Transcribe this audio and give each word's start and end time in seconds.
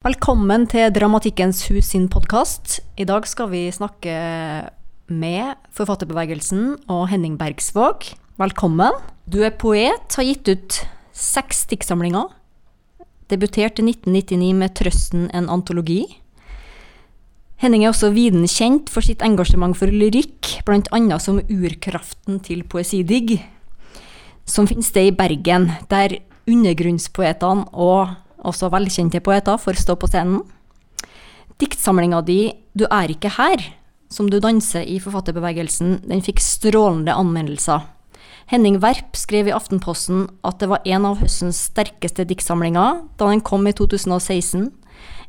Velkommen 0.00 0.62
til 0.64 0.86
Dramatikkens 0.96 1.58
hus 1.68 1.90
sin 1.92 2.06
podkast. 2.08 2.78
I 2.96 3.04
dag 3.04 3.26
skal 3.28 3.50
vi 3.50 3.66
snakke 3.68 4.12
med 5.12 5.58
forfatterbevegelsen 5.76 6.86
og 6.88 7.02
Henning 7.10 7.34
Bergsvåg. 7.36 8.06
Velkommen. 8.40 8.96
Du 9.28 9.42
er 9.44 9.52
poet, 9.52 10.16
har 10.16 10.24
gitt 10.24 10.48
ut 10.48 10.78
seks 11.12 11.66
diktsamlinger. 11.68 12.30
Debuterte 13.28 13.84
i 13.84 13.90
1999 13.90 14.54
med 14.62 14.72
'Trøsten 14.72 15.28
en 15.36 15.50
antologi'. 15.52 16.16
Henning 17.60 17.84
er 17.84 17.92
også 17.92 18.14
viden 18.16 18.48
kjent 18.48 18.88
for 18.88 19.04
sitt 19.04 19.20
engasjement 19.20 19.76
for 19.76 19.92
lyrikk, 19.92 20.64
bl.a. 20.64 21.18
som 21.18 21.44
urkraften 21.44 22.40
til 22.40 22.64
poesidigg, 22.64 23.44
som 24.46 24.64
finnes 24.64 24.90
det 24.96 25.06
i 25.12 25.12
Bergen, 25.12 25.72
der 25.90 26.24
undergrunnspoetene 26.48 27.68
og 27.74 28.16
også 28.46 28.70
velkjente 28.72 29.20
poeter, 29.24 29.58
får 29.60 29.80
stå 29.82 29.96
på 30.00 30.08
scenen. 30.10 30.42
Diktsamlinga 31.60 32.22
di 32.24 32.52
'Du 32.74 32.86
er 32.90 33.10
ikke 33.10 33.36
her', 33.36 33.74
som 34.08 34.30
du 34.30 34.40
danser 34.40 34.82
i 34.82 34.98
forfatterbevegelsen, 34.98 36.08
den 36.08 36.22
fikk 36.22 36.40
strålende 36.40 37.12
anmeldelser. 37.12 37.82
Henning 38.50 38.80
Werp 38.82 39.14
skrev 39.14 39.46
i 39.46 39.54
Aftenposten 39.54 40.24
at 40.42 40.58
det 40.58 40.68
var 40.68 40.82
en 40.84 41.04
av 41.06 41.20
høstens 41.20 41.60
sterkeste 41.70 42.24
diktsamlinger 42.26 43.04
da 43.16 43.28
den 43.30 43.40
kom 43.40 43.68
i 43.70 43.72
2016. 43.72 44.72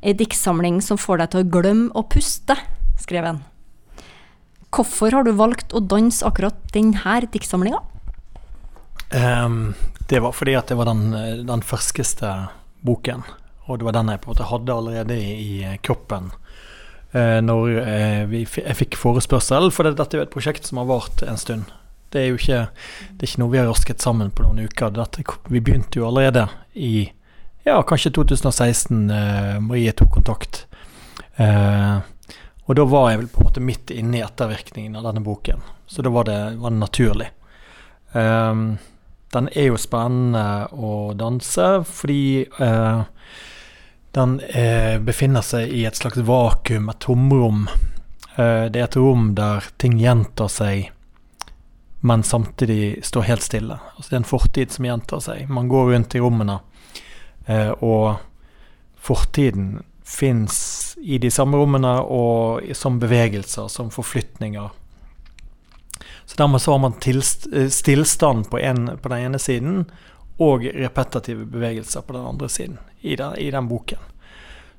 Ei 0.02 0.14
diktsamling 0.18 0.82
som 0.82 0.98
får 0.98 1.22
deg 1.22 1.30
til 1.30 1.44
å 1.44 1.50
glemme 1.54 1.92
å 1.94 2.02
puste, 2.10 2.56
skrev 2.98 3.28
han. 3.28 3.44
Hvorfor 4.74 5.14
har 5.14 5.28
du 5.28 5.36
valgt 5.38 5.76
å 5.76 5.84
danse 5.84 6.26
akkurat 6.26 6.58
denne 6.74 7.20
diktsamlinga? 7.30 7.84
Um, 9.12 9.76
det 10.10 10.24
var 10.24 10.34
fordi 10.34 10.56
at 10.56 10.72
det 10.72 10.80
var 10.80 10.88
den, 10.88 11.12
den 11.46 11.62
ferskeste 11.62 12.32
boken. 12.86 13.24
Og 13.68 13.80
det 13.80 13.88
var 13.88 13.96
den 13.96 14.12
jeg 14.12 14.22
på 14.22 14.30
en 14.30 14.36
måte 14.36 14.50
hadde 14.50 14.76
allerede 14.76 15.18
i, 15.18 15.36
i 15.62 15.78
kroppen 15.86 16.32
eh, 17.12 17.40
når 17.44 17.78
eh, 17.84 18.36
jeg 18.42 18.78
fikk 18.80 18.98
forespørsel. 19.00 19.70
For 19.74 19.88
det, 19.88 19.98
dette 20.00 20.18
er 20.18 20.24
jo 20.24 20.28
et 20.28 20.34
prosjekt 20.34 20.68
som 20.68 20.82
har 20.82 20.90
vart 20.90 21.24
en 21.26 21.40
stund. 21.40 21.72
Det 22.12 22.26
er 22.26 22.32
jo 22.34 22.40
ikke, 22.42 22.62
det 23.16 23.24
er 23.24 23.30
ikke 23.30 23.42
noe 23.44 23.54
vi 23.54 23.62
har 23.62 23.70
rasket 23.72 24.04
sammen 24.04 24.34
på 24.36 24.44
noen 24.44 24.66
uker. 24.68 24.92
Dette, 24.98 25.24
vi 25.48 25.64
begynte 25.64 26.02
jo 26.02 26.10
allerede 26.10 26.50
i 26.74 27.06
ja, 27.64 27.78
kanskje 27.88 28.12
2016. 28.18 29.10
Eh, 29.10 29.60
Marie 29.64 29.94
tok 29.96 30.12
kontakt. 30.18 30.66
Eh, 31.36 31.98
og 32.66 32.78
da 32.78 32.86
var 32.88 33.12
jeg 33.12 33.22
vel 33.22 33.30
på 33.32 33.42
en 33.42 33.50
måte 33.50 33.64
midt 33.64 33.92
inne 33.94 34.20
i 34.20 34.26
ettervirkningen 34.26 34.96
av 35.00 35.08
denne 35.10 35.24
boken. 35.26 35.64
Så 35.88 36.04
da 36.06 36.12
var 36.14 36.28
det, 36.28 36.40
var 36.62 36.72
det 36.74 36.80
naturlig. 36.80 37.28
Um, 38.12 38.78
den 39.32 39.48
er 39.56 39.72
jo 39.72 39.80
spennende 39.80 40.68
å 40.76 41.14
danse 41.18 41.68
fordi 41.88 42.44
eh, 42.44 43.04
den 44.12 44.40
eh, 44.52 44.98
befinner 45.00 45.44
seg 45.46 45.72
i 45.72 45.86
et 45.88 45.96
slags 45.96 46.20
vakuum, 46.28 46.90
et 46.92 47.00
tomrom. 47.00 47.68
Eh, 48.36 48.68
det 48.72 48.82
er 48.82 48.90
et 48.90 48.98
rom 49.00 49.32
der 49.38 49.70
ting 49.80 49.96
gjentar 50.02 50.52
seg, 50.52 50.90
men 52.04 52.26
samtidig 52.28 53.06
står 53.08 53.30
helt 53.30 53.46
stille. 53.46 53.80
Altså 53.96 54.10
Det 54.10 54.18
er 54.18 54.24
en 54.24 54.34
fortid 54.34 54.76
som 54.76 54.90
gjentar 54.90 55.24
seg. 55.24 55.48
Man 55.48 55.72
går 55.72 55.94
rundt 55.94 56.18
i 56.18 56.24
rommene, 56.24 56.60
eh, 57.48 57.72
og 57.80 58.20
fortiden 59.00 59.80
fins 60.04 60.98
i 61.00 61.18
de 61.18 61.32
samme 61.32 61.58
rommene 61.58 61.94
og 62.04 62.76
som 62.76 63.00
bevegelser, 63.00 63.70
som 63.72 63.94
forflytninger 63.94 64.81
så 66.32 66.38
dermed 66.38 66.62
så 66.62 66.72
har 66.72 66.80
man 66.80 66.94
eh, 67.54 67.70
stillstand 67.70 68.50
på, 68.50 68.60
en, 68.60 68.98
på, 68.98 69.10
den 69.10 69.18
ene 69.18 69.40
siden 69.40 69.86
og 70.38 70.64
repetitive 70.64 71.46
bevegelser 71.46 72.02
på 72.02 72.14
den 72.14 72.26
andre 72.26 72.50
siden 72.50 72.78
i 73.02 73.16
den, 73.16 73.36
i 73.36 73.52
den 73.52 73.68
boken. 73.68 73.98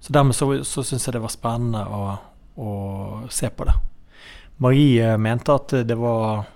Så 0.00 0.12
dermed 0.12 0.34
så, 0.34 0.64
så 0.64 0.82
syns 0.82 1.04
jeg 1.06 1.12
det 1.12 1.20
var 1.20 1.28
spennende 1.28 1.82
å, 1.84 2.16
å, 2.56 2.70
se 3.28 3.50
på 3.52 3.66
det. 3.68 3.74
Marie 4.64 5.10
mente 5.20 5.52
at 5.52 5.74
det 5.84 5.98
var 6.00 6.46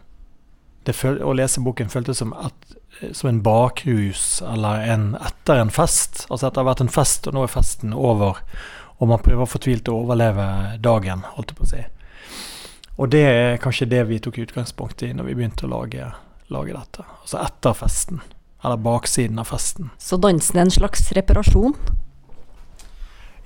det 0.86 0.94
føl, 0.96 1.20
Å 1.20 1.34
lese 1.34 1.60
boken 1.60 1.92
føltes 1.92 2.22
som, 2.22 2.32
et, 2.40 2.76
som 3.12 3.28
en 3.28 3.42
bakrus 3.44 4.40
eller 4.48 4.86
en, 4.94 5.06
etter 5.20 5.60
en 5.60 5.74
fest. 5.76 6.24
Altså 6.30 6.48
at 6.48 6.56
det 6.56 6.62
har 6.62 6.70
vært 6.70 6.86
en 6.86 6.94
fest, 6.96 7.28
og 7.28 7.36
nå 7.36 7.44
er 7.44 7.52
festen 7.52 7.92
over, 7.92 8.40
og 8.96 9.12
man 9.12 9.20
prøver 9.20 9.50
fortvilt 9.50 9.92
å 9.92 10.00
overleve 10.06 10.48
dagen, 10.80 11.26
holdt 11.36 11.52
jeg 11.52 11.60
på 11.60 11.68
å 11.68 11.72
si. 11.74 11.84
Og 12.96 13.10
det 13.12 13.24
er 13.28 13.60
kanskje 13.60 13.88
det 13.90 14.06
vi 14.08 14.20
tok 14.22 14.38
utgangspunkt 14.46 15.04
i 15.04 15.12
når 15.12 15.28
vi 15.28 15.36
begynte 15.36 15.66
å 15.68 15.72
lage, 15.72 16.08
lage 16.52 16.72
dette. 16.72 17.04
Altså 17.20 17.42
etter 17.42 17.76
festen. 17.76 18.22
Eller 18.64 18.80
baksiden 18.80 19.38
av 19.38 19.50
festen. 19.52 19.90
Så 20.00 20.16
dansen 20.20 20.56
er 20.56 20.66
en 20.66 20.74
slags 20.74 21.10
reparasjon? 21.14 21.76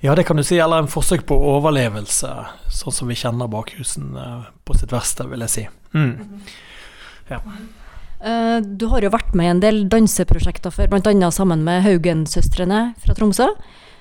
Ja, 0.01 0.15
det 0.15 0.23
kan 0.25 0.39
du 0.39 0.43
si. 0.43 0.57
Eller 0.57 0.81
en 0.81 0.89
forsøk 0.89 1.27
på 1.29 1.37
overlevelse, 1.51 2.31
sånn 2.73 2.95
som 2.95 3.11
vi 3.11 3.19
kjenner 3.19 3.51
bakhusen 3.51 4.15
eh, 4.17 4.49
på 4.65 4.77
sitt 4.79 4.95
verste, 4.95 5.27
vil 5.29 5.45
jeg 5.45 5.53
si. 5.53 5.67
Mm. 5.93 6.41
Ja. 7.29 7.41
Eh, 8.23 8.57
du 8.65 8.87
har 8.89 9.05
jo 9.05 9.13
vært 9.13 9.35
med 9.37 9.45
i 9.45 9.51
en 9.51 9.61
del 9.61 9.83
danseprosjekter 9.91 10.73
før, 10.73 10.89
bl.a. 10.95 11.29
sammen 11.35 11.61
med 11.67 11.83
Haugen-søstrene 11.85 12.81
fra 13.03 13.17
Tromsø. 13.19 13.51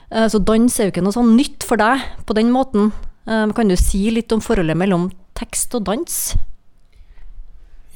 Eh, 0.09 0.31
så 0.33 0.41
dans 0.41 0.79
er 0.79 0.89
jo 0.89 0.95
ikke 0.95 1.05
noe 1.05 1.19
sånn 1.19 1.35
nytt 1.37 1.69
for 1.69 1.81
deg 1.81 2.07
på 2.25 2.39
den 2.39 2.55
måten. 2.55 2.95
Kan 3.31 3.69
du 3.69 3.77
si 3.79 4.09
litt 4.11 4.33
om 4.33 4.41
forholdet 4.43 4.75
mellom 4.81 5.05
tekst 5.41 5.75
og 5.77 5.89
dans? 5.89 6.21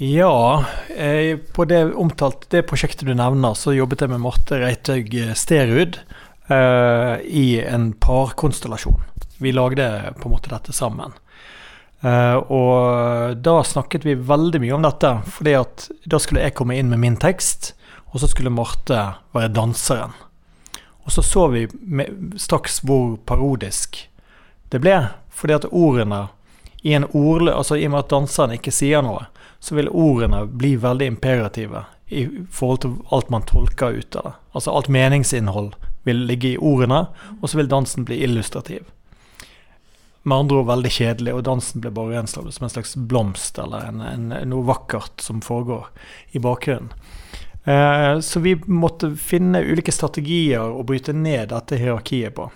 Ja, 0.03 0.65
jeg, 0.91 1.39
på 1.55 1.67
det 1.71 1.85
omtalt, 1.95 2.49
det 2.51 2.65
prosjektet 2.67 3.07
du 3.07 3.15
nevner, 3.15 3.55
så 3.55 3.77
jobbet 3.77 4.03
jeg 4.03 4.11
med 4.11 4.25
Marte 4.25 4.59
Reithaug 4.59 5.13
Sterud 5.39 6.01
eh, 6.51 7.15
i 7.23 7.61
en 7.63 7.93
parkonstellasjon. 8.03 8.99
Vi 9.39 9.53
lagde 9.55 9.87
på 10.19 10.27
en 10.27 10.35
måte 10.35 10.51
dette 10.51 10.75
sammen. 10.75 11.15
Eh, 12.03 12.37
og 12.37 13.39
da 13.39 13.61
snakket 13.63 14.05
vi 14.09 14.19
veldig 14.19 14.65
mye 14.65 14.75
om 14.75 14.85
dette, 14.85 15.15
fordi 15.37 15.55
at 15.61 15.89
da 16.11 16.19
skulle 16.19 16.43
jeg 16.43 16.57
komme 16.59 16.75
inn 16.75 16.91
med 16.91 17.03
min 17.05 17.21
tekst, 17.21 17.73
og 18.11 18.23
så 18.23 18.31
skulle 18.31 18.53
Marte 18.55 18.99
være 19.35 19.55
danseren. 19.55 20.15
Og 21.05 21.13
så 21.13 21.23
så 21.23 21.49
vi 21.53 21.69
med, 21.81 22.35
straks 22.41 22.81
hvor 22.83 23.15
parodisk 23.29 24.09
det 24.73 24.81
ble, 24.83 25.05
fordi 25.31 25.55
at 25.61 25.71
ordene 25.71 26.27
i 26.85 26.93
en 26.93 27.07
ordlø, 27.17 27.53
altså 27.53 27.79
i 27.81 27.87
og 27.87 27.95
med 27.95 28.03
at 28.05 28.11
danseren 28.13 28.53
ikke 28.59 28.73
sier 28.75 29.01
noe, 29.05 29.25
så 29.65 29.79
vil 29.79 29.89
ordene 29.89 30.43
bli 30.45 30.75
veldig 30.77 31.07
imperative 31.09 31.87
i 32.13 32.27
forhold 32.53 32.83
til 32.83 32.97
alt 33.17 33.31
man 33.33 33.47
tolker 33.49 33.97
ut 33.97 34.17
av 34.21 34.27
det. 34.29 34.33
Altså 34.53 34.75
alt 34.77 34.91
meningsinnhold 34.93 35.73
vil 36.05 36.27
ligge 36.29 36.51
i 36.53 36.59
ordene, 36.61 37.07
og 37.41 37.49
så 37.49 37.57
vil 37.57 37.71
dansen 37.73 38.05
bli 38.05 38.19
illustrativ. 38.27 38.85
Med 40.29 40.45
andre 40.45 40.61
ord 40.61 40.69
veldig 40.69 40.93
kjedelig, 40.93 41.33
og 41.33 41.47
dansen 41.49 41.81
blir 41.81 41.95
bare 41.97 42.21
en 42.21 42.29
som 42.29 42.45
en 42.49 42.75
slags 42.75 42.93
blomst 42.97 43.59
eller 43.61 43.89
en, 43.89 44.05
en, 44.05 44.29
noe 44.53 44.69
vakkert 44.69 45.25
som 45.25 45.41
foregår 45.45 45.89
i 46.37 46.45
bakgrunnen. 46.45 46.93
Eh, 47.65 48.21
så 48.21 48.45
vi 48.45 48.59
måtte 48.69 49.15
finne 49.17 49.65
ulike 49.65 49.93
strategier 49.93 50.69
å 50.69 50.85
bryte 50.85 51.17
ned 51.17 51.49
dette 51.53 51.81
hierarkiet 51.81 52.37
på. 52.37 52.51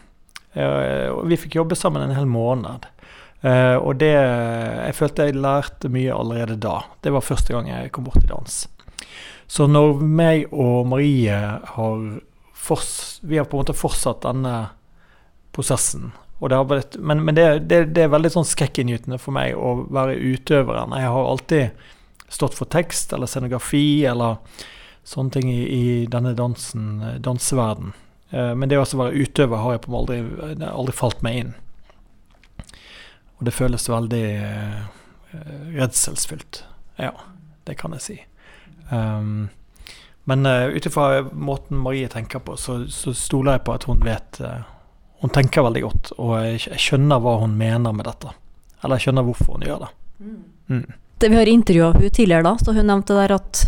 Eh, 0.53 1.09
og 1.09 1.25
vi 1.33 1.41
fikk 1.41 1.57
jobbe 1.57 1.77
sammen 1.77 2.05
en 2.05 2.17
hel 2.17 2.29
måned. 2.29 2.85
Uh, 3.39 3.79
og 3.79 4.01
det 4.01 4.11
Jeg 4.11 4.95
følte 4.99 5.29
jeg 5.29 5.39
lærte 5.39 5.91
mye 5.93 6.15
allerede 6.15 6.57
da. 6.59 6.81
Det 7.03 7.13
var 7.15 7.23
første 7.23 7.55
gang 7.55 7.71
jeg 7.71 7.93
kom 7.95 8.09
bort 8.09 8.25
i 8.25 8.31
dans. 8.31 8.65
Så 9.49 9.67
når 9.71 10.03
meg 10.03 10.49
og 10.53 10.89
Marie 10.91 11.37
har 11.75 12.01
Vi 13.23 13.39
har 13.39 13.47
på 13.47 13.57
en 13.57 13.63
måte 13.63 13.77
fortsatt 13.77 14.27
denne 14.27 14.57
prosessen. 15.57 16.11
Vært, 16.39 16.99
men, 17.01 17.25
men 17.25 17.35
det, 17.35 17.47
det, 17.67 17.79
det, 17.97 18.03
er 18.05 18.11
veldig 18.13 18.31
sånn 18.31 18.47
skrekkinngytende 18.47 19.17
for 19.19 19.35
meg 19.35 19.57
å 19.57 19.89
være 19.91 20.19
utøveren. 20.21 20.93
Jeg 20.95 21.11
har 21.11 21.31
alltid 21.31 21.87
stått 22.29 22.55
for 22.55 22.71
tekst 22.71 23.15
eller 23.17 23.27
scenografi 23.27 24.05
eller 24.07 24.37
sånne 25.09 25.35
ting 25.35 25.49
i, 25.51 25.63
i 25.65 25.87
denne 26.11 26.35
dansen, 26.39 27.01
danseverden. 27.25 27.95
Uh, 28.35 28.53
men 28.53 28.69
det 28.69 28.79
å 28.79 28.85
være 28.85 29.25
utøver 29.25 29.65
har 29.65 29.79
jeg 29.79 29.87
på 29.87 29.91
en 29.91 29.97
måte 29.97 30.21
aldri, 30.21 30.69
aldri 30.69 30.99
falt 31.01 31.25
meg 31.27 31.41
inn. 31.41 31.57
Og 33.39 33.47
det 33.47 33.55
føles 33.55 33.87
veldig 33.91 34.25
uh, 34.43 34.81
redselsfullt. 35.77 36.65
Ja, 36.99 37.13
det 37.69 37.79
kan 37.79 37.95
jeg 37.95 38.03
si. 38.03 38.19
Um, 38.91 39.49
men 40.29 40.47
uh, 40.47 40.67
ut 40.75 40.87
ifra 40.87 41.23
måten 41.33 41.79
Marie 41.79 42.09
tenker 42.09 42.43
på, 42.45 42.57
så, 42.57 42.83
så, 42.91 43.15
stoler 43.15 43.59
jeg 43.59 43.65
på 43.69 43.77
at 43.77 43.87
hun 43.89 44.03
vet 44.05 44.41
uh, 44.45 44.67
Hun 45.23 45.33
tenker 45.35 45.65
veldig 45.67 45.83
godt, 45.83 46.13
og 46.19 46.35
jeg, 46.45 46.61
jeg, 46.67 46.83
skjønner 46.83 47.23
hva 47.23 47.39
hun 47.41 47.57
mener 47.59 47.95
med 47.95 48.07
dette. 48.07 48.35
Eller 48.83 48.99
jeg 48.99 49.09
skjønner 49.09 49.27
hvorfor 49.27 49.57
hun 49.57 49.67
gjør 49.67 49.81
det. 49.87 49.89
Mm. 50.19 50.37
Mm. 50.69 50.85
det 51.23 51.29
vi 51.31 51.37
har 51.39 51.49
intervjua 51.49 51.89
hun 51.95 52.11
tidligere, 52.11 52.45
da, 52.47 52.53
så 52.61 52.75
hun 52.75 52.87
nevnte 52.91 53.17
der 53.17 53.35
at 53.35 53.65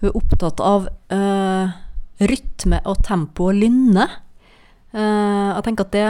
hun 0.00 0.08
er 0.08 0.16
opptatt 0.18 0.62
av 0.64 0.88
uh, 1.12 1.78
rytme 2.20 2.80
og 2.90 3.04
tempo 3.06 3.50
og 3.50 3.58
lynne. 3.58 4.06
jeg 4.90 5.62
tenker 5.64 5.86
at 5.86 5.92
det 5.94 6.08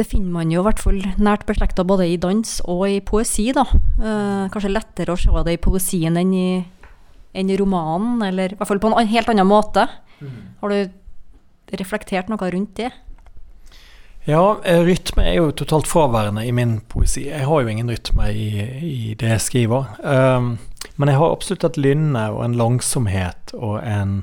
det 0.00 0.08
finner 0.08 0.32
man 0.32 0.52
jo 0.52 0.62
i 0.62 0.66
hvert 0.66 0.80
fall 0.80 1.00
nært 1.20 1.44
beslekta 1.48 1.84
både 1.84 2.06
i 2.08 2.16
dans 2.20 2.56
og 2.64 2.86
i 2.88 3.00
poesi, 3.04 3.50
da. 3.56 3.66
Eh, 4.00 4.46
kanskje 4.52 4.72
lettere 4.72 5.12
å 5.12 5.20
se 5.20 5.44
det 5.44 5.56
i 5.56 5.60
poesien 5.60 6.16
enn 6.16 6.32
i, 6.32 6.48
enn 7.36 7.52
i 7.52 7.58
romanen, 7.60 8.22
eller 8.24 8.54
i 8.54 8.58
hvert 8.58 8.70
fall 8.70 8.80
på 8.80 8.92
en 8.94 9.12
helt 9.12 9.30
annen 9.32 9.48
måte. 9.48 9.84
Mm. 10.20 10.40
Har 10.62 10.72
du 10.72 11.76
reflektert 11.80 12.32
noe 12.32 12.50
rundt 12.54 12.74
det? 12.80 12.90
Ja, 14.28 14.60
eh, 14.64 14.80
rytme 14.84 15.24
er 15.24 15.38
jo 15.38 15.52
totalt 15.56 15.88
fraværende 15.88 16.46
i 16.46 16.52
min 16.52 16.78
poesi. 16.88 17.26
Jeg 17.28 17.46
har 17.48 17.62
jo 17.62 17.68
ingen 17.72 17.92
rytme 17.92 18.32
i, 18.32 18.48
i 18.84 19.14
det 19.20 19.30
jeg 19.34 19.46
skriver. 19.46 19.94
Um, 20.04 20.58
men 21.00 21.08
jeg 21.08 21.20
har 21.20 21.32
absolutt 21.32 21.64
et 21.64 21.80
lynne 21.80 22.26
og 22.34 22.44
en 22.44 22.56
langsomhet 22.60 23.54
og 23.56 23.80
en 23.80 24.20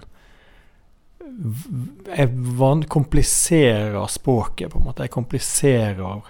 Jeg 1.38 2.88
kompliserer 2.90 4.08
språket, 4.10 4.72
på 4.72 4.80
en 4.80 4.88
måte. 4.90 5.06
Jeg 5.06 5.14
kompliserer 5.14 6.22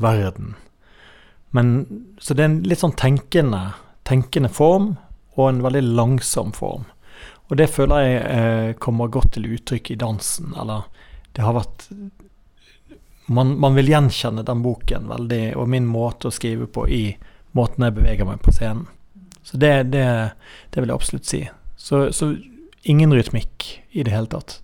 verden. 0.00 0.54
Men, 1.56 1.72
så 2.18 2.34
det 2.34 2.44
er 2.44 2.50
en 2.50 2.62
litt 2.68 2.82
sånn 2.82 2.96
tenkende, 2.96 3.62
tenkende 4.08 4.50
form, 4.52 4.94
og 5.36 5.50
en 5.50 5.62
veldig 5.64 5.84
langsom 5.96 6.52
form. 6.56 6.86
Og 7.46 7.58
det 7.60 7.68
føler 7.70 8.02
jeg 8.02 8.22
eh, 8.24 8.70
kommer 8.82 9.12
godt 9.12 9.36
til 9.36 9.48
uttrykk 9.54 9.92
i 9.92 10.00
dansen. 10.00 10.54
Eller 10.58 10.88
det 11.36 11.44
har 11.44 11.56
vært 11.56 11.86
man, 13.26 13.54
man, 13.60 13.74
vil 13.74 13.90
gjenkjenne 13.90 14.44
den 14.46 14.62
boken 14.62 15.08
veldig, 15.10 15.44
og 15.58 15.70
min 15.70 15.86
måte 15.90 16.30
å 16.30 16.34
skrive 16.34 16.68
på 16.70 16.86
i 16.88 17.04
måten 17.58 17.86
jeg 17.86 17.96
beveger 17.96 18.28
meg 18.28 18.42
på 18.42 18.54
scenen. 18.54 18.86
Så 19.46 19.58
det, 19.62 19.88
det, 19.94 20.06
det 20.74 20.82
vil 20.82 20.90
jeg 20.90 20.98
absolutt 20.98 21.28
si. 21.28 21.40
Så, 21.78 22.08
så, 22.14 22.32
ingen 22.86 23.14
rytmikk 23.14 23.66
i 23.90 24.04
det 24.06 24.14
hele 24.14 24.30
tatt. 24.30 24.60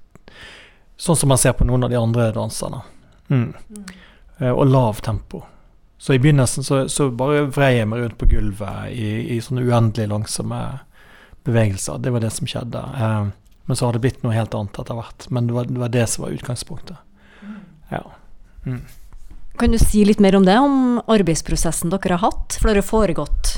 Sånn 0.97 1.19
som 1.19 1.33
man 1.33 1.41
ser 1.41 1.57
på 1.59 1.67
noen 1.67 1.83
av 1.83 1.91
de 1.91 1.99
andre 1.99 2.29
danserne. 2.37 2.83
Mm. 3.29 3.49
Mm. 3.51 3.85
Uh, 4.39 4.53
og 4.53 4.67
lav 4.71 5.03
tempo. 5.03 5.43
Så 5.99 6.15
i 6.15 6.21
begynnelsen 6.23 6.67
så, 6.67 6.85
så 6.91 7.09
bare 7.15 7.47
vrei 7.55 7.77
jeg 7.77 7.89
meg 7.91 8.03
rundt 8.03 8.19
på 8.19 8.29
gulvet 8.31 8.91
i, 8.91 9.37
i, 9.37 9.41
sånne 9.43 9.65
uendelig 9.67 10.09
langsomme 10.11 10.61
bevegelser. 11.47 11.99
Det 12.03 12.13
var 12.15 12.23
det 12.23 12.33
som 12.35 12.49
skjedde. 12.51 12.83
Uh, 12.99 13.31
men 13.67 13.79
så 13.79 13.87
har 13.87 13.97
det 13.97 14.03
blitt 14.05 14.23
noe 14.23 14.35
helt 14.35 14.55
annet 14.59 14.79
etter 14.83 14.99
hvert. 14.99 15.29
Men 15.31 15.51
det 15.51 15.57
var, 15.59 15.71
det 15.71 15.83
var 15.83 15.95
det 15.95 16.07
som 16.11 16.27
var 16.27 16.35
utgangspunktet. 16.37 16.99
Mm. 17.43 17.61
Ja. 17.91 18.03
Mm. 18.67 18.83
Kan 19.59 19.75
du 19.75 19.79
si 19.79 20.05
litt 20.07 20.23
mer 20.23 20.37
om 20.39 20.47
det, 20.47 20.59
om 20.59 21.03
arbeidsprosessen 21.11 21.93
dere 21.93 22.19
har 22.19 22.31
hatt? 22.31 22.59
For 22.59 22.71
det 22.71 22.83
har 22.83 22.89
foregått 22.89 23.57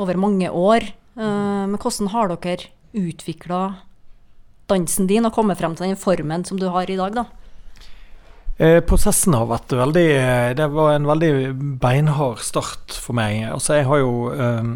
over 0.00 0.20
mange 0.20 0.48
år. 0.48 0.88
Uh, 1.16 1.68
men 1.68 1.78
hvordan 1.80 2.12
har 2.14 2.32
dere 2.32 2.70
utvikla 2.96 3.62
dansen 4.70 5.08
din 5.10 5.28
og 5.28 5.34
komme 5.36 5.56
frem 5.58 5.76
til 5.76 5.90
den 5.90 6.00
formen 6.00 6.46
som 6.46 6.60
du 6.60 6.68
har 6.72 6.90
i 6.90 6.98
dag, 6.98 7.18
da? 7.18 7.26
Eh, 8.60 8.82
prosessen 8.84 9.32
har 9.32 9.46
vært 9.48 9.72
veldig 9.72 10.08
eh, 10.12 10.50
Det 10.52 10.66
var 10.68 10.92
en 10.92 11.06
veldig 11.08 11.32
beinhard 11.80 12.42
start 12.44 12.92
for 12.92 13.16
meg. 13.16 13.46
Altså, 13.48 13.78
jeg 13.78 13.88
har 13.88 14.02
jo 14.02 14.12
eh, 14.34 14.66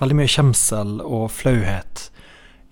veldig 0.00 0.16
mye 0.16 0.32
kjemsel 0.32 0.98
og 1.04 1.26
flauhet 1.34 2.08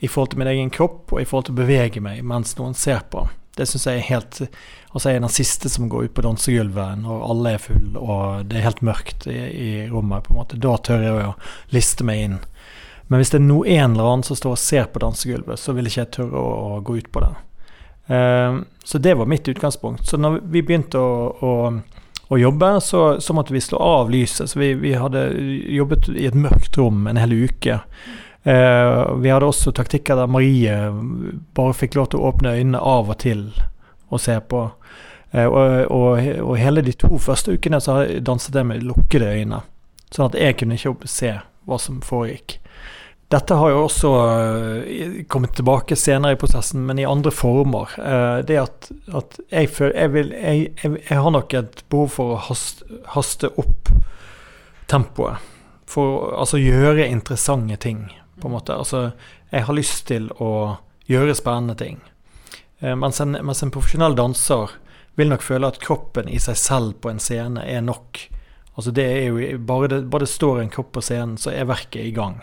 i 0.02 0.08
forhold 0.08 0.32
til 0.32 0.40
min 0.40 0.50
egen 0.50 0.72
kropp 0.72 1.12
og 1.12 1.20
i 1.20 1.26
forhold 1.28 1.50
til 1.50 1.54
å 1.54 1.60
bevege 1.60 2.00
meg 2.02 2.22
mens 2.26 2.56
noen 2.58 2.72
ser 2.74 3.04
på. 3.12 3.26
Det 3.52 3.66
syns 3.68 3.84
jeg 3.84 4.00
er 4.00 4.08
helt 4.08 4.38
Altså 4.92 5.10
jeg 5.10 5.18
er 5.18 5.22
den 5.24 5.32
siste 5.32 5.70
som 5.72 5.90
går 5.92 6.08
ut 6.08 6.14
på 6.16 6.24
dansegulvet 6.24 6.98
når 7.00 7.22
alle 7.32 7.52
er 7.54 7.60
full 7.64 7.94
og 7.96 8.48
det 8.48 8.58
er 8.58 8.66
helt 8.66 8.82
mørkt 8.84 9.24
i, 9.28 9.38
i, 9.38 9.70
rommet. 9.88 10.24
på 10.26 10.34
en 10.34 10.40
måte. 10.40 10.58
Da 10.60 10.74
tør 10.76 11.04
jeg 11.04 11.28
å 11.30 11.30
liste 11.72 12.04
meg 12.04 12.24
inn. 12.26 12.34
Men 13.06 13.20
hvis 13.20 13.32
det 13.32 13.40
er 13.40 13.46
noe 13.46 13.68
en 13.68 13.94
eller 13.94 14.10
annen 14.10 14.26
som 14.26 14.38
står 14.38 14.54
og 14.54 14.60
ser 14.60 14.86
på 14.92 15.02
dansegulvet, 15.02 15.60
så 15.60 15.74
vil 15.76 15.88
ikke 15.88 16.00
jeg 16.00 16.12
tørre 16.16 16.38
å, 16.38 16.52
å 16.76 16.84
gå 16.84 16.96
ut 17.00 17.10
på 17.12 17.24
det. 17.24 17.32
Uh, 18.10 18.62
så 18.84 18.98
det 18.98 19.14
var 19.14 19.26
mitt 19.26 19.48
utgangspunkt. 19.48 20.06
Så 20.06 20.16
når 20.16 20.40
vi 20.50 20.62
begynte 20.62 20.98
å, 20.98 21.28
å, 21.40 21.52
å 22.28 22.38
jobbe, 22.38 22.74
så, 22.80 23.20
så, 23.20 23.34
måtte 23.36 23.54
vi 23.54 23.60
slå 23.60 23.78
av 23.78 24.10
lyset. 24.10 24.50
Så 24.50 24.58
vi, 24.58 24.72
vi, 24.74 24.94
hadde 24.98 25.28
jobbet 25.76 26.08
i 26.08 26.26
et 26.26 26.38
mørkt 26.38 26.78
rom 26.78 27.06
en 27.06 27.20
hel 27.20 27.36
uke. 27.44 27.82
Uh, 28.42 29.14
vi 29.22 29.30
hadde 29.30 29.46
også 29.46 29.70
taktikker 29.76 30.18
der 30.18 30.30
Marie 30.30 30.74
bare 31.54 31.76
fikk 31.78 31.94
lov 31.94 32.10
til 32.10 32.22
å 32.22 32.32
åpne 32.32 32.56
øynene 32.56 32.80
av 32.80 33.12
og 33.12 33.20
til 33.22 33.46
og 34.12 34.20
se 34.20 34.34
på. 34.40 34.66
Uh, 35.32 35.46
og, 35.46 35.60
og, 35.86 36.32
og, 36.42 36.56
hele 36.60 36.82
de 36.84 36.96
to 36.98 37.16
første 37.22 37.54
ukene 37.54 37.80
så 37.80 38.02
danset 38.20 38.58
jeg 38.58 38.68
med 38.68 38.82
lukkede 38.84 39.30
øyne, 39.30 39.62
sånn 40.10 40.32
at 40.32 40.40
jeg 40.40 40.58
kunne 40.58 40.76
ikke 40.76 41.08
se 41.08 41.36
hva 41.68 41.78
som 41.80 42.00
foregikk. 42.04 42.58
Dette 43.32 43.56
har 43.56 43.70
jo 43.72 43.84
også 43.86 44.08
uh, 44.12 45.20
kommet 45.32 45.54
tilbake 45.56 45.96
senere 45.96 46.36
i 46.36 46.40
prosessen, 46.40 46.82
men 46.84 47.00
i 47.00 47.08
andre 47.08 47.32
former. 47.32 47.94
det 48.44 48.58
at, 48.60 48.90
at 49.08 49.38
jeg, 49.48 49.70
føler, 49.72 49.94
jeg, 49.96 50.12
vil, 50.12 50.34
jeg, 50.36 50.72
jeg, 50.84 51.16
har 51.16 51.30
nok 51.32 51.54
et 51.56 51.84
behov 51.88 52.10
for 52.18 52.34
å 52.34 52.42
haste, 52.50 52.84
haste 53.14 53.48
opp 53.56 53.88
tempoet. 54.92 55.40
For 55.88 56.32
altså 56.36 56.60
gjøre 56.60 57.08
interessante 57.08 57.76
ting 57.80 58.04
på 58.40 58.48
en 58.48 58.56
måte. 58.56 58.76
Altså, 58.76 59.10
jeg 59.52 59.66
har 59.68 59.76
lyst 59.76 60.06
til 60.08 60.28
å 60.40 60.78
gjøre 61.10 61.36
spennende 61.36 61.76
ting. 61.78 62.00
Eh, 62.82 62.96
mens, 62.96 63.20
en, 63.20 63.36
mens, 63.44 63.62
en, 63.62 63.70
profesjonell 63.70 64.16
danser 64.18 64.76
vil 65.14 65.30
nok 65.32 65.44
føle 65.44 65.68
at 65.68 65.80
kroppen 65.82 66.30
i 66.32 66.40
seg 66.42 66.58
selv 66.58 66.96
på 67.02 67.12
en 67.12 67.20
scene 67.22 67.64
er 67.68 67.84
nok. 67.84 68.24
Altså 68.74 68.92
det 68.94 69.04
er 69.04 69.26
jo 69.28 69.58
Bare 69.58 69.88
det, 69.88 69.98
bare 70.08 70.24
det 70.24 70.32
står 70.32 70.62
en 70.62 70.72
kropp 70.72 70.92
på 70.96 71.02
scenen, 71.04 71.36
så 71.38 71.52
er 71.52 71.68
verket 71.68 72.04
i 72.06 72.14
gang. 72.16 72.40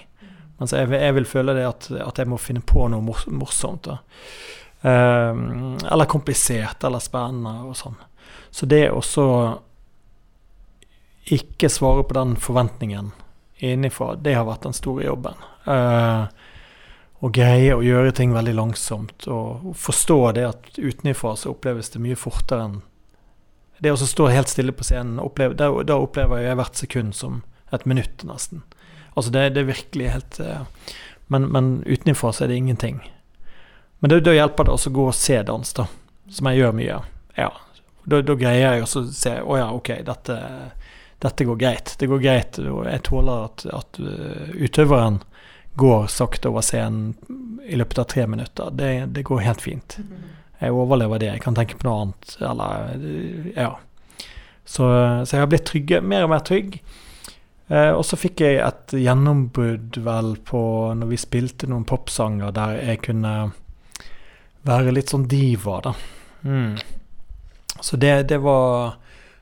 Mens 0.60 0.76
jeg, 0.76 0.92
jeg 0.92 1.16
vil 1.16 1.28
føle 1.28 1.56
det 1.56 1.66
at, 1.68 1.88
at, 2.04 2.20
jeg 2.20 2.28
må 2.30 2.38
finne 2.42 2.62
på 2.62 2.88
noe 2.92 3.02
mors, 3.04 3.24
morsomt. 3.32 3.88
Um, 4.82 5.78
eller 5.84 6.08
komplisert 6.08 6.84
eller 6.88 7.04
spennende 7.04 7.64
og 7.68 7.78
sånn. 7.80 7.96
Så 8.52 8.68
det 8.70 8.90
å 8.92 9.02
ikke 11.30 11.70
svare 11.72 12.04
på 12.08 12.16
den 12.18 12.36
forventningen 12.42 13.12
innenfra, 13.60 14.14
det 14.16 14.36
har 14.36 14.48
vært 14.48 14.68
den 14.68 14.76
store 14.76 15.06
jobben. 15.08 15.40
Uh, 15.68 16.28
å 17.20 17.32
greie 17.36 17.76
å 17.76 17.84
gjøre 17.84 18.14
ting 18.16 18.34
veldig 18.36 18.56
langsomt. 18.56 19.28
Og 19.32 19.74
forstå 19.80 20.20
det 20.38 20.46
at 20.48 20.80
utenfra 20.80 21.36
så 21.40 21.54
oppleves 21.54 21.92
det 21.96 22.04
mye 22.04 22.20
fortere 22.20 22.68
enn 22.68 22.80
Det 23.80 23.94
å 23.94 24.00
stå 24.00 24.28
helt 24.32 24.52
stille 24.52 24.76
på 24.76 24.84
scenen, 24.84 25.20
opplever, 25.24 25.56
da, 25.56 25.70
da, 25.88 26.00
opplever 26.00 26.44
jeg 26.44 26.58
hvert 26.60 26.80
sekund 26.80 27.16
som 27.16 27.42
et 27.72 27.86
minutt, 27.88 28.26
nesten. 28.28 28.64
Altså 29.14 29.32
det, 29.32 29.46
det 29.56 29.64
er 29.64 29.72
virkelig 29.72 30.12
helt 30.14 30.40
uh, 30.40 30.66
Men, 31.28 31.48
men 31.54 31.72
utenfra 31.86 32.32
så 32.34 32.44
er 32.44 32.52
det 32.52 32.60
ingenting. 32.60 33.00
Men 34.00 34.14
da 34.16 34.34
hjelper 34.34 34.66
det 34.66 34.74
også 34.74 34.90
å 34.90 34.96
gå 34.96 35.08
og 35.12 35.18
se 35.18 35.42
dans, 35.46 35.74
da. 35.78 35.86
Som 36.30 36.50
jeg 36.50 36.62
gjør 36.62 36.78
mye. 36.78 37.00
Ja. 37.38 37.50
Da, 38.10 38.22
da 38.26 38.36
greier 38.40 38.74
jeg 38.74 38.86
også 38.86 39.04
å 39.04 39.12
se 39.14 39.36
Å 39.44 39.58
ja, 39.60 39.68
ok, 39.76 39.92
dette 40.08 40.38
dette 41.20 41.46
går 41.46 41.56
greit. 41.56 41.96
Det 42.00 42.08
går 42.08 42.20
greit, 42.24 42.60
og 42.64 42.86
jeg 42.88 43.04
tåler 43.04 43.50
at, 43.50 43.66
at 43.76 44.00
uh, 44.00 44.54
utøveren 44.56 45.20
går 45.80 46.08
sakte 46.08 46.50
over 46.50 46.64
scenen 46.64 47.14
i 47.68 47.76
løpet 47.80 48.00
av 48.00 48.08
tre 48.14 48.28
minutter. 48.28 48.72
Det, 48.72 48.92
det, 49.16 49.26
går 49.28 49.44
helt 49.44 49.62
fint. 49.62 49.98
Jeg 50.60 50.76
overlever 50.76 51.22
det. 51.22 51.32
Jeg 51.34 51.44
kan 51.44 51.56
tenke 51.58 51.78
på 51.80 51.88
noe 51.88 52.02
annet. 52.06 52.36
Eller 52.42 53.52
Ja. 53.56 53.76
Så, 54.70 54.86
så 55.26 55.34
jeg 55.34 55.42
har 55.42 55.50
blitt 55.50 55.66
trygge, 55.66 56.02
mer 56.06 56.28
og 56.28 56.30
mer 56.30 56.44
trygg. 56.46 56.76
Eh, 57.70 57.90
og 57.90 58.04
så 58.06 58.18
fikk 58.20 58.44
jeg 58.44 58.60
et 58.62 58.94
gjennombrudd 59.02 59.98
vel 60.06 60.36
på 60.46 60.62
når 60.98 61.10
vi 61.10 61.18
spilte 61.18 61.70
noen 61.70 61.88
popsanger 61.90 62.54
der 62.54 62.76
jeg 62.78 63.02
kunne 63.08 63.34
være 64.70 64.94
litt 64.94 65.10
sånn 65.10 65.26
diva, 65.30 65.80
da. 65.86 65.94
Mm. 66.46 66.78
Så 67.82 67.98
det, 67.98 68.14
det 68.30 68.38
var 68.44 69.00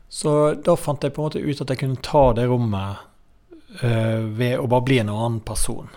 så 0.09 0.53
da 0.53 0.75
fant 0.79 1.03
jeg 1.03 1.13
på 1.13 1.21
en 1.21 1.27
måte 1.27 1.43
ut 1.43 1.61
at 1.61 1.71
jeg 1.73 1.81
kunne 1.81 2.03
ta 2.03 2.23
det 2.37 2.47
rommet 2.47 3.03
eh, 3.83 4.23
ved 4.23 4.59
å 4.59 4.67
bare 4.71 4.85
bli 4.87 4.99
en 5.03 5.11
annen 5.11 5.41
person. 5.43 5.89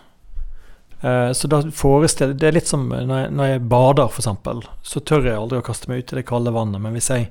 Uh, 1.05 1.33
så 1.33 1.49
da 1.49 1.63
forestiller 1.73 2.35
Det 2.37 2.49
er 2.49 2.53
litt 2.59 2.69
som 2.69 2.83
når 2.91 3.23
jeg, 3.23 3.31
når 3.33 3.49
jeg 3.49 3.63
bader, 3.73 4.11
f.eks. 4.11 4.67
Så 4.85 5.01
tør 5.01 5.25
jeg 5.25 5.39
aldri 5.39 5.61
å 5.61 5.65
kaste 5.65 5.89
meg 5.89 6.03
ut 6.03 6.13
i 6.13 6.21
det 6.21 6.27
kalde 6.29 6.53
vannet. 6.53 6.83
Men 6.83 6.97
hvis 6.97 7.09
jeg 7.13 7.31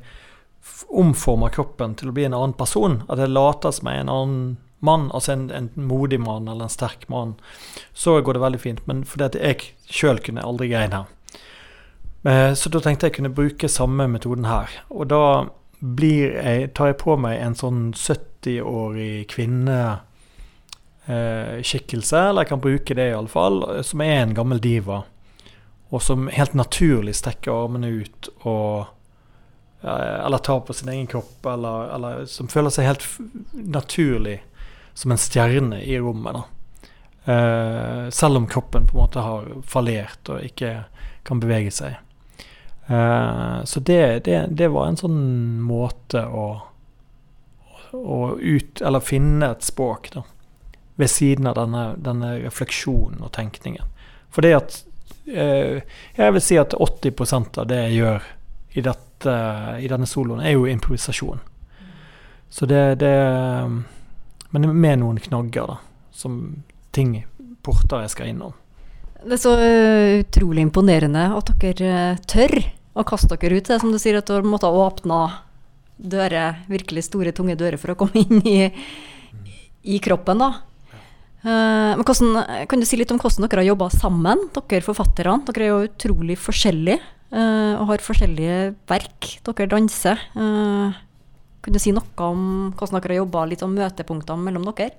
omformer 0.89 1.53
kroppen 1.53 1.93
til 1.97 2.09
å 2.09 2.15
bli 2.15 2.25
en 2.25 2.37
annen 2.37 2.57
person, 2.57 3.03
at 3.07 3.21
jeg 3.21 3.31
later 3.31 3.73
som 3.75 3.89
jeg 3.89 3.99
er 3.99 4.07
en 4.07 4.13
annen 4.13 4.41
mann, 4.85 5.09
altså 5.13 5.33
en, 5.35 5.49
en, 5.51 5.69
modig 5.75 6.21
mann 6.23 6.47
eller 6.47 6.65
en 6.65 6.73
sterk 6.73 7.05
mann, 7.11 7.35
så 7.93 8.17
går 8.23 8.37
det 8.37 8.43
veldig 8.45 8.63
fint. 8.63 8.83
Men 8.89 9.05
fordi 9.05 9.27
at 9.27 9.39
jeg 9.39 9.71
sjøl 9.91 10.21
kunne 10.23 10.45
aldri 10.45 10.71
greid 10.71 10.95
det. 10.95 11.05
Uh, 12.25 12.51
så 12.57 12.71
da 12.73 12.81
tenkte 12.83 13.07
jeg 13.07 13.19
kunne 13.19 13.35
bruke 13.35 13.69
samme 13.71 14.09
metoden 14.11 14.49
her. 14.49 14.73
Og 14.89 15.11
da 15.13 15.23
jeg, 15.79 16.73
tar 16.75 16.91
jeg 16.91 16.99
på 16.99 17.15
meg 17.21 17.39
en 17.39 17.55
sånn 17.55 17.89
70-årig 17.95 19.29
kvinneskikkelse, 19.31 20.05
eh, 21.09 21.59
eller 21.59 22.43
jeg 22.43 22.49
kan 22.51 22.61
bruke 22.61 22.95
det 22.95 23.09
iallfall, 23.09 23.63
som 23.83 24.01
er 24.01 24.21
en 24.21 24.35
gammel 24.37 24.61
diva, 24.61 25.03
og 25.89 26.03
som 26.05 26.27
helt 26.29 26.53
naturlig 26.53 27.15
strekker 27.17 27.51
armene 27.65 27.89
ut 27.89 28.29
og 28.43 28.85
eh, 29.81 30.25
Eller 30.25 30.37
tar 30.37 30.59
på 30.61 30.73
sin 30.73 30.89
egen 30.89 31.07
kropp, 31.07 31.45
eller, 31.45 31.89
eller, 31.95 32.25
som 32.25 32.47
føler 32.47 32.69
seg 32.69 32.85
helt 32.85 33.07
naturlig 33.53 34.39
som 34.93 35.11
en 35.11 35.17
stjerne 35.17 35.81
i 35.81 35.97
rommet. 35.97 36.37
da. 36.37 36.43
Eh, 37.33 38.09
selv 38.09 38.37
om 38.37 38.47
kroppen 38.47 38.85
på 38.85 38.97
en 38.97 39.01
måte 39.01 39.23
har 39.25 39.49
fallert 39.65 40.29
og 40.29 40.45
ikke 40.45 40.83
kan 41.23 41.41
bevege 41.41 41.71
seg. 41.71 41.97
Så 42.89 43.79
det, 43.85 44.25
det, 44.25 44.37
det, 44.57 44.67
var 44.73 44.87
en 44.89 44.95
sånn 44.97 45.19
måte 45.61 46.23
å, 46.25 46.45
å 47.93 48.17
ut, 48.33 48.81
eller 48.81 49.05
finne 49.05 49.51
et 49.53 49.67
språk 49.67 50.09
da, 50.15 50.23
ved 50.99 51.09
siden 51.09 51.47
av 51.47 51.55
denne, 51.55 51.83
denne 52.03 52.33
refleksjonen 52.43 53.23
og 53.23 53.31
tenkningen. 53.35 53.87
For 54.33 54.45
det 54.45 54.55
at 54.57 54.79
uh, 55.31 55.79
Jeg 56.17 56.35
vil 56.35 56.43
si 56.43 56.57
at 56.59 56.75
80 56.75 57.61
av 57.61 57.69
det 57.69 57.79
jeg 57.85 58.01
gjør 58.01 58.27
i 58.77 58.83
dette, 58.85 59.35
i 59.79 59.87
denne 59.89 60.07
soloen, 60.07 60.43
er 60.43 60.57
jo 60.57 60.67
improvisasjon. 60.69 61.39
Så 62.49 62.65
det, 62.69 62.99
det 63.01 63.13
Men 64.49 64.69
med 64.73 64.99
noen 64.99 65.19
knagger, 65.21 65.69
da. 65.69 65.77
Som 66.11 66.63
ting, 66.91 67.23
porter 67.63 68.03
jeg 68.03 68.13
skal 68.15 68.31
innom. 68.33 68.53
Det 69.19 69.35
er 69.35 69.41
så 69.41 69.53
utrolig 70.19 70.63
imponerende 70.63 71.29
at 71.35 71.51
dere 71.61 71.93
uh, 72.13 72.23
tør 72.27 72.59
å 72.99 73.05
kaste 73.07 73.37
dere 73.39 73.59
ut. 73.59 73.67
Det 73.67 73.77
er 73.77 73.83
som 73.83 73.93
du 73.93 73.99
sier, 74.01 74.19
at 74.19 74.27
dere 74.27 74.47
måtte 74.47 74.67
åpne 74.67 75.21
dører, 75.99 76.63
virkelig 76.71 77.07
store, 77.07 77.33
tunge 77.35 77.57
dører 77.59 77.79
for 77.79 77.93
å 77.93 77.99
komme 77.99 78.23
inn 78.23 78.43
i, 78.47 78.69
i 79.83 79.99
kroppen, 80.03 80.43
da. 80.43 80.68
Uh, 81.39 81.95
men 81.95 82.03
hvordan, 82.03 82.65
kan 82.67 82.81
du 82.81 82.87
si 82.87 82.99
litt 82.99 83.11
om 83.13 83.19
hvordan 83.21 83.47
dere 83.47 83.63
har 83.63 83.71
jobba 83.71 83.89
sammen, 83.93 84.47
dere 84.55 84.85
forfatterne? 84.85 85.43
Dere 85.47 85.65
er 85.65 85.71
jo 85.71 85.85
utrolig 85.87 86.39
forskjellige 86.39 86.99
og 87.29 87.91
har 87.91 88.01
forskjellige 88.01 88.71
verk. 88.89 89.27
Dere 89.45 89.67
danser. 89.69 90.17
kan 90.33 91.75
du 91.75 91.77
si 91.77 91.91
noe 91.93 92.25
om 92.25 92.39
hvordan 92.73 92.97
dere 92.97 93.13
har 93.13 93.19
jobba, 93.19 93.43
litt 93.51 93.61
om 93.61 93.75
møtepunktene 93.77 94.47
mellom 94.47 94.65
dere? 94.71 94.95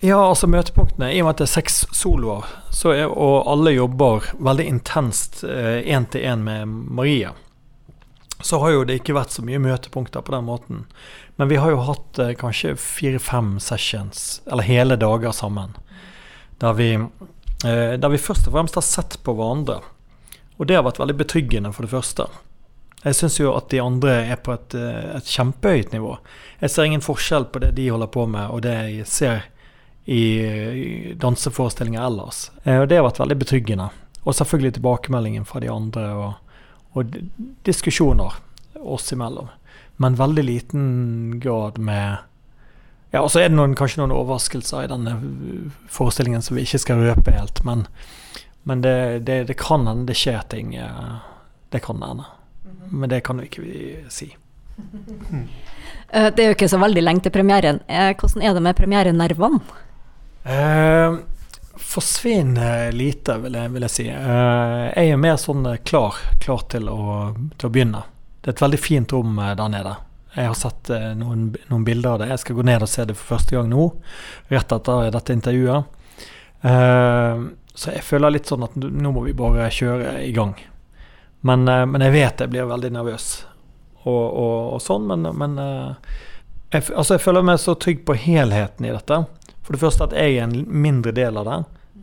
Ja, 0.00 0.16
altså 0.16 0.48
møtepunktene, 0.48 1.10
I 1.12 1.20
og 1.20 1.28
med 1.28 1.34
at 1.34 1.42
det 1.42 1.48
er 1.50 1.52
seks 1.58 1.76
soloer, 1.92 2.48
er, 2.88 3.04
og 3.04 3.50
alle 3.52 3.74
jobber 3.74 4.30
veldig 4.40 4.64
intenst 4.72 5.42
én 5.44 6.08
til 6.08 6.24
én 6.24 6.40
med 6.46 6.72
Maria, 6.88 7.34
så 8.42 8.60
har 8.62 8.74
jo 8.74 8.84
det 8.88 9.00
ikke 9.00 9.16
vært 9.16 9.34
så 9.34 9.44
mye 9.46 9.60
møtepunkter 9.62 10.24
på 10.24 10.34
den 10.34 10.46
måten. 10.48 10.84
Men 11.40 11.50
vi 11.50 11.58
har 11.60 11.72
jo 11.72 11.84
hatt 11.86 12.20
eh, 12.22 12.34
kanskje 12.38 12.76
fire-fem 12.80 13.58
sessions, 13.62 14.40
eller 14.50 14.66
hele 14.66 14.98
dager 15.00 15.34
sammen, 15.36 15.76
der 16.60 16.76
vi, 16.78 16.92
eh, 16.94 17.96
der 18.00 18.12
vi 18.12 18.20
først 18.20 18.48
og 18.48 18.56
fremst 18.56 18.78
har 18.78 18.86
sett 18.86 19.18
på 19.24 19.34
hverandre. 19.38 19.80
Og 20.60 20.68
det 20.68 20.76
har 20.76 20.84
vært 20.84 21.00
veldig 21.00 21.16
betryggende, 21.22 21.72
for 21.72 21.86
det 21.86 21.94
første. 21.94 22.28
Jeg 23.00 23.16
syns 23.16 23.38
jo 23.40 23.54
at 23.56 23.70
de 23.72 23.80
andre 23.80 24.18
er 24.28 24.36
på 24.44 24.52
et, 24.52 24.74
eh, 24.76 25.16
et 25.16 25.24
kjempehøyt 25.24 25.94
nivå. 25.94 26.18
Jeg 26.60 26.70
ser 26.70 26.84
ingen 26.84 27.04
forskjell 27.04 27.48
på 27.48 27.62
det 27.62 27.74
de 27.78 27.88
holder 27.88 28.12
på 28.12 28.26
med, 28.28 28.50
og 28.50 28.62
det 28.62 28.76
jeg 28.76 29.06
ser 29.08 29.42
i 30.10 31.14
danseforestillinger 31.16 32.02
ellers. 32.02 32.50
Eh, 32.64 32.80
og 32.80 32.88
det 32.88 32.98
har 32.98 33.06
vært 33.06 33.22
veldig 33.22 33.38
betryggende. 33.40 33.88
Og 34.24 34.34
selvfølgelig 34.36 34.74
tilbakemeldingen 34.76 35.46
fra 35.48 35.60
de 35.60 35.70
andre 35.72 36.06
og, 36.12 36.32
og 36.92 37.16
diskusjoner 37.66 38.34
oss 38.80 39.12
imellom. 39.12 39.48
Men 40.00 40.16
veldig 40.18 40.44
liten 40.44 41.40
grad 41.40 41.78
med 41.78 42.16
Ja, 43.10 43.24
og 43.24 43.32
så 43.34 43.40
er 43.42 43.48
det 43.50 43.56
noen, 43.58 43.72
kanskje 43.74 43.98
noen 43.98 44.14
overraskelser 44.14 44.84
i 44.86 44.90
denne 44.90 45.16
forestillingen 45.90 46.44
som 46.46 46.54
vi 46.54 46.62
ikke 46.62 46.78
skal 46.78 47.00
røpe 47.02 47.34
helt. 47.34 47.58
Men, 47.66 47.82
men 48.62 48.84
det, 48.84 49.24
det, 49.26 49.40
det, 49.48 49.56
kan 49.58 49.88
hende 49.90 50.06
det 50.06 50.14
skjer 50.14 50.44
ting. 50.52 50.76
Eh, 50.78 51.16
det 51.74 51.82
kan 51.82 51.98
hende. 52.06 52.28
Men 52.86 53.10
det 53.10 53.24
kan 53.26 53.42
vi 53.42 53.50
ikke 53.50 54.12
si. 54.14 54.30
Eh, 56.10 56.26
det 56.34 56.42
er 56.42 56.48
jo 56.48 56.54
ikke 56.56 56.66
så 56.66 56.78
veldig 56.82 57.02
lenge 57.04 57.22
til 57.22 57.30
premieren. 57.30 57.76
Hvordan 57.86 58.42
er 58.42 58.54
det 58.56 58.62
med 58.64 58.74
premierenervene? 58.74 59.60
Eh, 60.42 61.18
forsvinner 61.90 62.92
lite, 62.92 63.38
vil 63.38 63.56
jeg, 63.58 63.70
vil 63.74 63.86
jeg 63.86 63.92
si. 63.92 64.06
Eh, 64.10 64.84
jeg 64.94 65.10
er 65.10 65.20
mer 65.20 65.38
sånn 65.40 65.66
eh, 65.66 65.80
klar, 65.86 66.18
klar 66.42 66.62
til, 66.70 66.88
å, 66.90 67.32
til, 67.56 67.66
å, 67.66 67.72
begynne. 67.72 68.04
Det 68.40 68.52
er 68.52 68.56
et 68.56 68.62
veldig 68.62 68.80
fint 68.80 69.14
rom 69.14 69.38
eh, 69.38 69.54
der 69.58 69.72
nede. 69.72 69.94
Jeg 70.36 70.52
har 70.52 70.58
sett 70.58 70.90
eh, 70.94 71.08
noen, 71.18 71.48
noen, 71.72 71.86
bilder 71.86 72.14
av 72.14 72.20
det. 72.22 72.28
Jeg 72.30 72.42
skal 72.44 72.60
gå 72.60 72.66
ned 72.68 72.86
og 72.86 72.92
se 72.92 73.06
det 73.10 73.16
for 73.18 73.34
første 73.34 73.56
gang 73.56 73.72
nå, 73.72 73.88
rett 74.52 74.74
etter 74.76 75.10
dette 75.16 75.36
intervjuet. 75.38 75.98
Eh, 76.70 77.42
så 77.80 77.96
jeg 77.96 78.06
føler 78.06 78.36
litt 78.36 78.50
sånn 78.50 78.66
at 78.66 78.78
nå 78.78 79.14
må 79.14 79.24
vi 79.26 79.34
bare 79.34 79.66
kjøre 79.74 80.20
i 80.22 80.30
gang. 80.36 80.54
Men, 81.46 81.64
men 81.64 82.02
jeg 82.04 82.12
vet 82.12 82.42
jeg 82.42 82.52
blir 82.52 82.66
veldig 82.68 82.90
nervøs 82.92 83.26
og, 84.02 84.24
og, 84.26 84.56
og 84.74 84.80
sånn, 84.84 85.06
men, 85.08 85.24
men 85.40 85.54
jeg, 86.68 86.82
altså 86.92 87.14
jeg 87.14 87.22
føler 87.24 87.46
meg 87.48 87.62
så 87.62 87.72
trygg 87.80 88.02
på 88.04 88.16
helheten 88.26 88.84
i 88.84 88.92
dette. 88.92 89.22
For 89.64 89.72
det 89.72 89.80
første 89.80 90.10
at 90.10 90.16
jeg 90.18 90.36
er 90.36 90.44
en 90.44 90.66
mindre 90.68 91.14
del 91.16 91.40
av 91.40 91.48
det. 91.48 91.58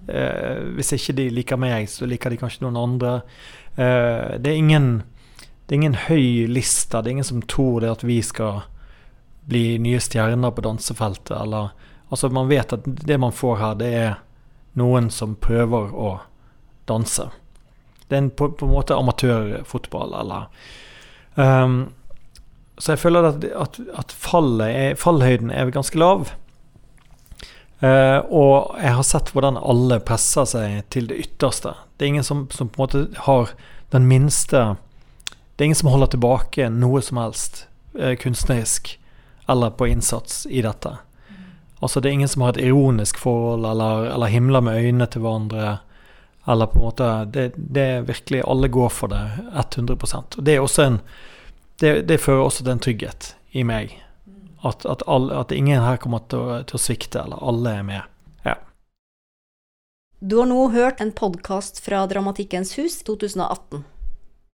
Eh, 0.08 0.64
hvis 0.78 0.94
ikke 0.96 1.16
de 1.18 1.28
liker 1.36 1.60
meg, 1.60 1.90
så 1.92 2.08
liker 2.08 2.32
de 2.32 2.40
kanskje 2.40 2.64
noen 2.66 2.80
andre. 2.80 3.14
Eh, 3.76 4.38
det, 4.40 4.52
er 4.52 4.56
ingen, 4.56 4.90
det 5.38 5.76
er 5.76 5.82
ingen 5.82 6.00
høy 6.08 6.48
liste. 6.52 7.02
Det 7.02 7.12
er 7.12 7.18
ingen 7.18 7.28
som 7.28 7.44
tror 7.44 7.84
det 7.84 7.92
at 7.98 8.06
vi 8.08 8.22
skal 8.26 8.64
bli 9.48 9.78
nye 9.84 10.00
stjerner 10.04 10.52
på 10.56 10.64
dansefeltet. 10.66 11.36
Eller, 11.36 11.74
altså 12.10 12.32
man 12.34 12.50
vet 12.52 12.74
at 12.76 12.88
det 12.88 13.20
man 13.20 13.36
får 13.36 13.60
her, 13.62 13.78
det 13.80 13.92
er 13.96 14.16
noen 14.80 15.12
som 15.14 15.36
prøver 15.42 15.92
å 15.92 16.18
danse. 16.88 17.30
Det 18.08 18.16
er 18.16 18.26
en, 18.26 18.32
på, 18.32 18.52
på, 18.56 18.68
en 18.68 18.76
måte 18.76 18.96
amatørfotball, 18.96 20.14
eller 20.16 20.46
um, 21.36 21.80
Så 22.80 22.94
jeg 22.94 23.02
føler 23.02 23.26
at, 23.28 23.44
at, 23.44 23.80
at 24.00 24.14
er, 24.64 24.96
fallhøyden 24.96 25.52
er 25.52 25.74
ganske 25.76 26.00
lav. 26.00 26.32
Uh, 27.84 28.25
og 28.34 28.77
jeg 28.81 28.96
har 28.98 29.05
sett 29.05 29.29
hvordan 29.36 29.60
alle 29.62 30.00
presser 30.01 30.48
seg 30.50 30.79
til 30.93 31.10
det 31.12 31.19
ytterste. 31.27 31.75
Det 31.98 32.05
er 32.05 32.13
ingen 32.15 32.25
som, 32.25 32.48
som, 32.50 32.69
på 32.69 32.81
en 32.81 32.86
måte 32.88 33.24
har 33.27 33.51
den 33.93 34.07
minste 34.10 34.75
Det 35.29 35.63
er 35.63 35.69
ingen 35.69 35.77
som 35.77 35.91
holder 35.93 36.10
tilbake 36.15 36.69
noe 36.74 37.01
som 37.05 37.19
helst 37.22 37.67
uh, 38.00 38.15
kunstnerisk 38.17 38.96
eller 39.48 39.69
på 39.77 39.88
innsats 39.88 40.46
i 40.50 40.62
dette. 40.65 40.98
Altså 41.79 42.01
Det 42.01 42.10
er 42.10 42.17
ingen 42.17 42.27
som 42.27 42.41
har 42.41 42.55
et 42.55 42.65
ironisk 42.65 43.17
forhold 43.22 43.65
eller, 43.65 44.10
eller 44.10 44.34
himler 44.34 44.62
med 44.65 44.81
øynene 44.81 45.05
til 45.05 45.22
hverandre. 45.22 45.77
Eller 46.48 46.65
på 46.65 46.79
en 46.79 46.86
måte 46.86 47.07
Det, 47.34 47.51
det 47.57 47.81
er 47.81 48.05
virkelig 48.07 48.43
Alle 48.48 48.67
går 48.67 48.89
for 48.89 49.12
det 49.12 49.19
100% 49.51 50.38
Og 50.38 50.46
Det 50.46 50.53
er 50.55 50.62
også 50.63 50.84
en 50.84 51.00
det, 51.79 52.07
det 52.10 52.22
fører 52.22 52.41
også 52.41 52.63
til 52.63 52.72
en 52.72 52.79
trygghet 52.79 53.36
i 53.51 53.63
meg 53.67 53.91
at, 54.62 54.86
at, 54.86 55.04
all, 55.08 55.32
at 55.32 55.52
ingen 55.52 55.82
her 55.84 55.98
kommer 56.02 56.24
til 56.30 56.40
å, 56.40 56.62
til 56.68 56.80
å, 56.80 56.82
svikte, 56.82 57.22
eller 57.24 57.42
alle 57.42 57.76
er 57.80 57.86
med. 57.88 58.16
Ja. 58.46 58.56
Du 60.20 60.40
har 60.42 60.50
nå 60.50 60.70
hørt 60.74 61.02
en 61.04 61.14
podkast 61.14 61.84
fra 61.86 62.06
Dramatikkens 62.10 62.78
hus 62.80 63.02
2018. 63.08 63.84